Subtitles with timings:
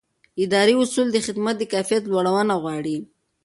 [0.43, 2.97] اداري اصول د خدمت د کیفیت لوړونه غواړي.